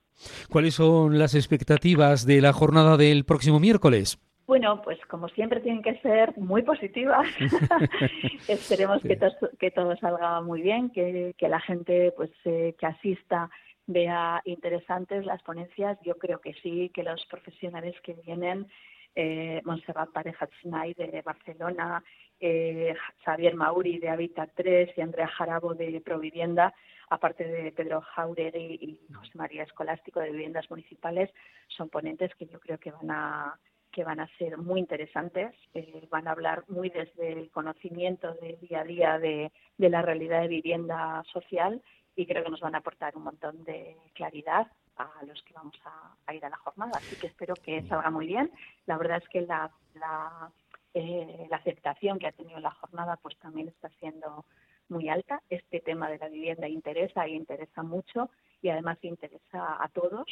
¿Cuáles 0.50 0.74
son 0.74 1.18
las 1.18 1.34
expectativas 1.34 2.26
de 2.26 2.40
la 2.40 2.52
jornada 2.52 2.96
del 2.96 3.24
próximo 3.24 3.60
miércoles? 3.60 4.18
Bueno, 4.48 4.80
pues 4.82 4.98
como 5.10 5.28
siempre 5.28 5.60
tienen 5.60 5.82
que 5.82 6.00
ser 6.00 6.36
muy 6.38 6.62
positivas. 6.62 7.26
Esperemos 8.48 9.02
que, 9.02 9.16
todo, 9.16 9.32
que 9.58 9.70
todo 9.70 9.94
salga 9.98 10.40
muy 10.40 10.62
bien, 10.62 10.88
que, 10.88 11.34
que 11.36 11.48
la 11.48 11.60
gente 11.60 12.12
pues 12.16 12.30
eh, 12.46 12.74
que 12.78 12.86
asista 12.86 13.50
vea 13.88 14.40
interesantes 14.44 15.26
las 15.26 15.42
ponencias. 15.42 15.98
Yo 16.02 16.16
creo 16.16 16.40
que 16.40 16.54
sí, 16.62 16.90
que 16.94 17.02
los 17.02 17.24
profesionales 17.26 17.96
que 18.02 18.14
vienen, 18.14 18.68
eh, 19.14 19.60
Montserrat 19.64 20.10
Pareja 20.10 20.48
de 20.62 21.22
Barcelona, 21.22 22.04
eh, 22.38 22.94
Xavier 23.24 23.54
Mauri 23.54 23.98
de 23.98 24.10
Habitat 24.10 24.50
3 24.54 24.90
y 24.96 25.00
Andrea 25.00 25.26
Jarabo 25.26 25.74
de 25.74 26.00
Provivienda, 26.02 26.72
aparte 27.08 27.44
de 27.44 27.72
Pedro 27.72 28.02
Jauregui 28.02 28.78
y 28.80 29.12
José 29.12 29.32
María 29.34 29.64
Escolástico 29.64 30.20
de 30.20 30.30
Viviendas 30.30 30.70
Municipales, 30.70 31.30
son 31.68 31.88
ponentes 31.88 32.32
que 32.36 32.46
yo 32.46 32.60
creo 32.60 32.78
que 32.78 32.92
van 32.92 33.10
a 33.10 33.58
que 33.90 34.04
van 34.04 34.20
a 34.20 34.28
ser 34.36 34.58
muy 34.58 34.80
interesantes, 34.80 35.54
eh, 35.72 36.06
van 36.10 36.28
a 36.28 36.32
hablar 36.32 36.62
muy 36.68 36.90
desde 36.90 37.32
el 37.32 37.50
conocimiento 37.50 38.34
del 38.34 38.60
día 38.60 38.80
a 38.80 38.84
día 38.84 39.18
de, 39.18 39.50
de 39.78 39.88
la 39.88 40.02
realidad 40.02 40.42
de 40.42 40.48
vivienda 40.48 41.24
social 41.32 41.82
y 42.18 42.26
creo 42.26 42.42
que 42.42 42.50
nos 42.50 42.60
van 42.60 42.74
a 42.74 42.78
aportar 42.78 43.16
un 43.16 43.22
montón 43.22 43.62
de 43.62 43.96
claridad 44.12 44.66
a 44.96 45.08
los 45.24 45.40
que 45.44 45.54
vamos 45.54 45.80
a, 46.26 46.34
ir 46.34 46.44
a 46.44 46.50
la 46.50 46.56
jornada. 46.56 46.90
Así 46.96 47.14
que 47.14 47.28
espero 47.28 47.54
que 47.54 47.80
salga 47.84 48.10
muy 48.10 48.26
bien. 48.26 48.50
La 48.86 48.98
verdad 48.98 49.22
es 49.22 49.28
que 49.28 49.42
la, 49.42 49.70
la, 49.94 50.50
eh, 50.94 51.46
la 51.48 51.58
aceptación 51.58 52.18
que 52.18 52.26
ha 52.26 52.32
tenido 52.32 52.58
la 52.58 52.72
jornada 52.72 53.16
pues 53.22 53.38
también 53.38 53.68
está 53.68 53.88
siendo 54.00 54.44
muy 54.88 55.08
alta. 55.08 55.40
Este 55.48 55.78
tema 55.78 56.10
de 56.10 56.18
la 56.18 56.28
vivienda 56.28 56.68
interesa 56.68 57.28
y 57.28 57.36
interesa 57.36 57.84
mucho 57.84 58.30
y 58.62 58.70
además 58.70 58.98
interesa 59.02 59.80
a 59.80 59.88
todos. 59.88 60.26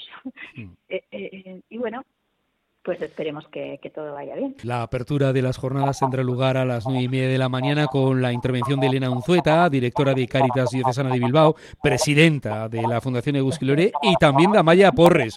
Mm. 0.56 0.72
Eh, 0.88 1.04
eh, 1.10 1.62
y 1.68 1.78
bueno, 1.78 2.04
pues 2.86 3.02
esperemos 3.02 3.48
que, 3.48 3.80
todo 3.92 4.14
vaya 4.14 4.36
bien. 4.36 4.54
La 4.62 4.82
apertura 4.82 5.32
de 5.32 5.42
las 5.42 5.58
jornadas 5.58 5.98
tendrá 5.98 6.22
lugar 6.22 6.56
a 6.56 6.64
las 6.64 6.86
nueve 6.86 7.02
y 7.02 7.08
media 7.08 7.28
de 7.28 7.36
la 7.36 7.48
mañana 7.48 7.88
con 7.88 8.22
la 8.22 8.32
intervención 8.32 8.78
de 8.78 8.86
Elena 8.86 9.10
Unzueta, 9.10 9.68
directora 9.68 10.14
de 10.14 10.28
Caritas 10.28 10.70
Diocesana 10.70 11.10
de 11.10 11.18
Bilbao, 11.18 11.56
presidenta 11.82 12.68
de 12.68 12.82
la 12.82 13.00
Fundación 13.00 13.34
Egusquilore 13.34 13.90
y 14.02 14.14
también 14.20 14.52
de 14.52 14.60
Amaya 14.60 14.92
Porres, 14.92 15.36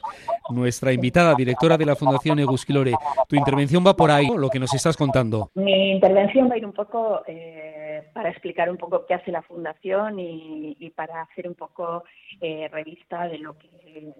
nuestra 0.51 0.93
invitada, 0.93 1.33
directora 1.33 1.75
de 1.75 1.87
la 1.87 1.95
Fundación 1.95 2.37
Egusquilore. 2.37 2.93
Tu 3.27 3.35
intervención 3.35 3.83
va 3.83 3.95
por 3.95 4.11
ahí, 4.11 4.27
lo 4.37 4.49
que 4.49 4.59
nos 4.59 4.71
estás 4.75 4.95
contando. 4.95 5.49
Mi 5.55 5.89
intervención 5.93 6.51
va 6.51 6.53
a 6.53 6.57
ir 6.59 6.67
un 6.67 6.73
poco 6.73 7.23
eh, 7.25 8.03
para 8.13 8.29
explicar 8.29 8.69
un 8.69 8.77
poco 8.77 9.07
qué 9.07 9.15
hace 9.15 9.31
la 9.31 9.41
Fundación 9.41 10.19
y, 10.19 10.93
para 10.95 11.23
hacer 11.23 11.47
un 11.47 11.55
poco 11.55 12.03
eh, 12.41 12.67
revista 12.71 13.27
de 13.27 13.39
lo 13.39 13.57
que 13.57 13.69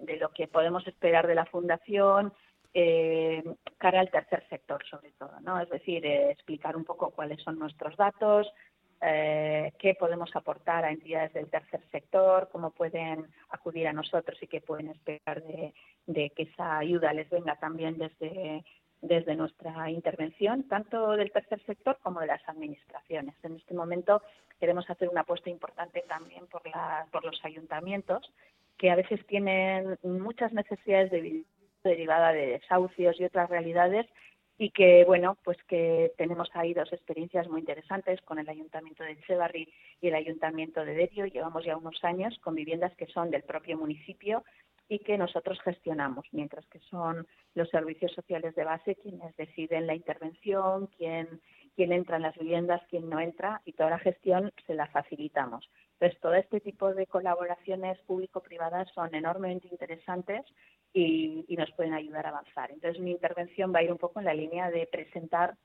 de 0.02 0.16
lo 0.16 0.30
que 0.30 0.48
podemos 0.48 0.86
esperar 0.86 1.26
de 1.26 1.34
la 1.34 1.46
Fundación, 1.46 2.32
eh, 2.72 3.42
cara 3.78 4.00
al 4.00 4.10
tercer 4.10 4.46
sector, 4.48 4.84
sobre 4.88 5.10
todo, 5.12 5.40
¿no? 5.40 5.60
Es 5.60 5.68
decir, 5.70 6.04
eh, 6.06 6.30
explicar 6.30 6.76
un 6.76 6.84
poco 6.84 7.10
cuáles 7.10 7.42
son 7.42 7.58
nuestros 7.58 7.96
datos, 7.96 8.52
eh, 9.02 9.72
qué 9.78 9.94
podemos 9.94 10.34
aportar 10.36 10.84
a 10.84 10.92
entidades 10.92 11.32
del 11.32 11.48
tercer 11.48 11.80
sector, 11.90 12.48
cómo 12.52 12.70
pueden 12.70 13.26
acudir 13.48 13.88
a 13.88 13.92
nosotros 13.92 14.40
y 14.42 14.46
qué 14.46 14.60
pueden 14.60 14.88
esperar 14.88 15.42
de, 15.42 16.30
que 16.30 16.42
esa 16.42 16.78
ayuda 16.78 17.12
les 17.14 17.28
venga 17.30 17.56
también 17.56 17.96
desde, 17.96 18.62
desde 19.00 19.36
nuestra 19.36 19.90
intervención, 19.90 20.64
tanto 20.64 21.12
del 21.12 21.32
tercer 21.32 21.64
sector 21.64 21.98
como 22.02 22.20
de 22.20 22.26
las 22.26 22.46
administraciones. 22.46 23.34
En 23.42 23.56
este 23.56 23.74
momento 23.74 24.22
queremos 24.60 24.88
hacer 24.90 25.08
una 25.08 25.22
apuesta 25.22 25.48
importante 25.48 26.04
también 26.06 26.46
por, 26.46 26.64
la, 26.68 27.06
por 27.10 27.24
los 27.24 27.42
ayuntamientos, 27.42 28.30
que 28.76 28.90
a 28.90 28.96
veces 28.96 29.26
tienen 29.26 29.98
muchas 30.02 30.52
necesidades 30.52 31.10
de 31.10 31.22
derivada 31.82 32.32
de 32.32 32.46
desahucios 32.46 33.18
y 33.20 33.24
otras 33.24 33.48
realidades 33.48 34.06
y 34.58 34.70
que 34.70 35.04
bueno 35.06 35.38
pues 35.42 35.56
que 35.66 36.12
tenemos 36.18 36.50
ahí 36.52 36.74
dos 36.74 36.92
experiencias 36.92 37.48
muy 37.48 37.60
interesantes 37.60 38.20
con 38.22 38.38
el 38.38 38.48
ayuntamiento 38.48 39.02
de 39.02 39.12
Echevarri 39.12 39.72
y 40.00 40.08
el 40.08 40.14
ayuntamiento 40.14 40.84
de 40.84 40.94
Derio. 40.94 41.26
Llevamos 41.26 41.64
ya 41.64 41.76
unos 41.76 42.02
años 42.04 42.38
con 42.40 42.54
viviendas 42.54 42.94
que 42.96 43.06
son 43.06 43.30
del 43.30 43.42
propio 43.42 43.78
municipio 43.78 44.44
y 44.88 44.98
que 44.98 45.16
nosotros 45.16 45.58
gestionamos 45.62 46.26
mientras 46.32 46.66
que 46.66 46.80
son 46.90 47.26
los 47.54 47.70
servicios 47.70 48.12
sociales 48.12 48.54
de 48.54 48.64
base 48.64 48.96
quienes 48.96 49.34
deciden 49.36 49.86
la 49.86 49.94
intervención 49.94 50.88
quién 50.98 51.40
quién 51.76 51.92
entra 51.92 52.16
en 52.16 52.22
las 52.22 52.36
viviendas 52.36 52.82
quién 52.88 53.08
no 53.08 53.20
entra 53.20 53.62
y 53.64 53.72
toda 53.72 53.90
la 53.90 53.98
gestión 53.98 54.52
se 54.66 54.74
la 54.74 54.86
facilitamos 54.88 55.68
entonces 56.00 56.20
todo 56.20 56.34
este 56.34 56.60
tipo 56.60 56.94
de 56.94 57.06
colaboraciones 57.06 57.98
público-privadas 58.06 58.88
son 58.94 59.14
enormemente 59.14 59.68
interesantes 59.70 60.46
y, 60.94 61.44
nos 61.58 61.70
pueden 61.72 61.92
ayudar 61.92 62.24
a 62.24 62.30
avanzar. 62.30 62.70
Entonces 62.70 63.02
mi 63.02 63.10
intervención 63.10 63.72
va 63.74 63.80
a 63.80 63.82
ir 63.82 63.92
un 63.92 63.98
poco 63.98 64.18
en 64.18 64.24
la 64.24 64.32
línea 64.32 64.70
de 64.70 64.86
presentar 64.86 65.56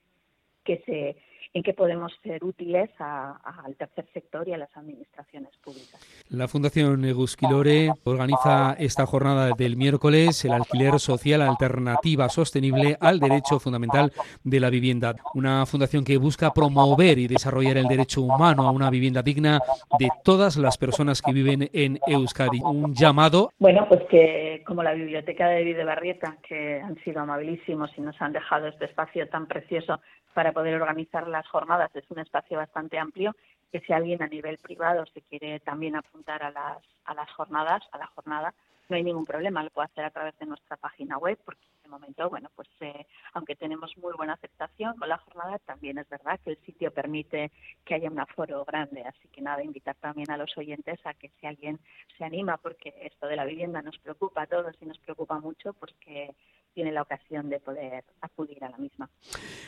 que 0.66 0.84
se, 0.86 1.16
en 1.56 1.64
qué 1.64 1.74
podemos 1.74 2.12
ser 2.22 2.44
útiles 2.44 2.90
al 3.00 3.76
tercer 3.78 4.06
sector 4.14 4.46
y 4.46 4.52
a 4.52 4.58
las 4.58 4.76
administraciones 4.76 5.56
públicas. 5.64 6.26
La 6.30 6.50
Fundación 6.50 7.06
Egusquilore 7.06 7.92
organiza 8.04 8.76
esta 8.78 9.06
jornada 9.06 9.52
del 9.58 9.78
miércoles 9.78 10.44
el 10.44 10.52
alquiler 10.52 11.00
social 11.00 11.42
alternativa 11.42 12.28
sostenible 12.28 12.98
al 13.00 13.22
derecho 13.22 13.58
fundamental 13.60 14.12
de 14.44 14.60
la 14.60 14.70
vivienda. 14.70 15.16
Una 15.34 15.66
fundación 15.66 16.04
que 16.04 16.18
busca 16.18 16.52
promover 16.52 17.20
y 17.20 17.28
desarrollar 17.28 17.78
el 17.78 17.88
derecho 17.88 18.22
humano 18.22 18.68
a 18.68 18.72
una 18.72 18.90
vivienda 18.90 19.22
digna 19.22 19.62
de 19.98 20.10
todas 20.26 20.58
las 20.58 20.78
personas 20.78 21.22
que 21.22 21.32
viven 21.32 21.70
en 21.72 22.00
Euskadi. 22.06 22.60
Un 22.64 22.94
llamado. 22.94 23.54
Bueno, 23.60 23.88
pues 23.88 24.02
que 24.10 24.62
como 24.68 24.84
la 24.84 24.94
Biblioteca 24.94 25.48
de 25.48 25.64
Videbarrieta, 25.64 26.36
que 26.46 26.82
han 26.82 27.02
sido 27.06 27.22
amabilísimos 27.22 27.92
y 27.98 28.02
nos 28.02 28.22
han 28.22 28.34
dejado 28.34 28.68
este 28.68 28.86
espacio 28.86 29.30
tan 29.30 29.48
precioso 29.48 30.02
para 30.36 30.52
poder 30.52 30.76
organizar 30.82 31.28
las 31.30 31.48
jornadas. 31.48 31.96
Es 31.96 32.04
un 32.12 32.20
espacio 32.20 32.58
bastante 32.58 33.00
amplio 33.00 33.34
que 33.72 33.80
si 33.80 33.94
alguien 33.94 34.22
a 34.22 34.28
nivel 34.28 34.58
privado 34.58 35.06
se 35.14 35.22
quiere 35.22 35.62
también 35.62 35.96
apuntar 35.96 36.44
a 36.44 36.52
las, 36.52 36.78
a 37.06 37.14
las 37.14 37.32
jornadas, 37.32 37.82
a 37.94 37.98
la 37.98 38.08
jornada, 38.08 38.54
no 38.90 38.98
hay 38.98 39.04
ningún 39.04 39.26
problema, 39.26 39.64
lo 39.64 39.70
puede 39.70 39.86
hacer 39.86 40.04
a 40.04 40.10
través 40.10 40.38
de 40.38 40.46
nuestra 40.46 40.76
página 40.76 41.18
web, 41.18 41.40
porque 41.46 41.62
de 41.84 41.90
momento, 41.90 42.30
bueno, 42.30 42.50
pues 42.54 42.68
eh, 42.82 43.06
aunque 43.34 43.56
tenemos 43.56 43.96
muy 43.98 44.14
buena 44.14 44.34
aceptación 44.34 44.98
con 44.98 45.08
la 45.08 45.20
jornada, 45.20 45.58
también 45.60 45.98
es 46.00 46.10
verdad 46.10 46.38
que 46.44 46.52
el 46.52 46.58
sitio 46.66 46.92
permite 46.92 47.52
que 47.86 47.96
haya 47.96 48.10
un 48.10 48.20
aforo 48.20 48.66
grande, 48.66 49.04
así 49.04 49.30
que 49.30 49.42
nada, 49.42 49.64
invitar 49.64 49.96
también 49.96 50.30
a 50.32 50.38
los 50.38 50.56
oyentes 50.58 51.00
a 51.06 51.14
que 51.14 51.32
si 51.40 51.48
alguien 51.48 51.80
se 52.18 52.26
anima, 52.26 52.58
porque 52.58 52.94
esto 53.02 53.28
de 53.28 53.38
la 53.38 53.46
vivienda 53.46 53.82
nos 53.82 53.98
preocupa 54.00 54.42
a 54.42 54.48
todos 54.48 54.76
y 54.82 54.86
nos 54.86 55.00
preocupa 55.00 55.40
mucho, 55.40 55.72
pues 55.74 55.94
que 56.02 56.36
tiene 56.76 56.92
la 56.92 57.02
ocasión 57.02 57.50
de 57.50 57.60
poder 57.60 58.04
acudir 58.22 58.64
a 58.64 58.70
la 58.70 58.78
misma. 58.78 59.10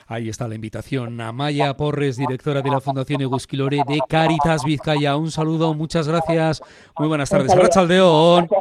Ahí 0.07 0.29
está 0.29 0.47
la 0.47 0.53
invitación. 0.55 1.19
Amaya 1.21 1.75
Porres, 1.75 2.17
directora 2.17 2.61
de 2.61 2.69
la 2.69 2.81
Fundación 2.81 3.21
Egusquilore 3.21 3.77
de 3.87 3.99
Caritas 4.07 4.63
Vizcaya. 4.65 5.15
Un 5.15 5.31
saludo, 5.31 5.73
muchas 5.73 6.07
gracias. 6.07 6.61
Muy 6.99 7.07
buenas 7.07 7.29
tardes. 7.29 7.55
Rachaldeón. 7.55 8.49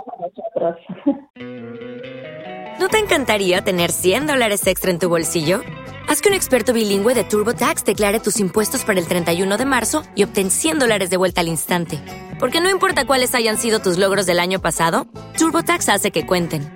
¿No 2.79 2.89
te 2.89 2.99
encantaría 2.99 3.63
tener 3.65 3.91
100 3.91 4.27
dólares 4.29 4.67
extra 4.67 4.91
en 4.91 4.99
tu 4.99 5.09
bolsillo? 5.09 5.61
Haz 6.09 6.23
que 6.23 6.29
un 6.29 6.35
experto 6.37 6.73
bilingüe 6.73 7.15
de 7.15 7.25
TurboTax 7.25 7.85
declare 7.85 8.21
tus 8.21 8.39
impuestos 8.39 8.85
para 8.85 9.01
el 9.01 9.09
31 9.09 9.57
de 9.59 9.65
marzo 9.65 10.05
y 10.15 10.23
obtén 10.23 10.53
100 10.53 10.79
dólares 10.79 11.11
de 11.11 11.17
vuelta 11.17 11.41
al 11.41 11.49
instante. 11.49 11.99
Porque 12.39 12.61
no 12.61 12.71
importa 12.71 13.07
cuáles 13.07 13.35
hayan 13.35 13.59
sido 13.59 13.81
tus 13.81 13.99
logros 13.99 14.25
del 14.25 14.39
año 14.39 14.61
pasado, 14.61 15.09
TurboTax 15.37 15.89
hace 15.89 16.13
que 16.13 16.27
cuenten 16.27 16.76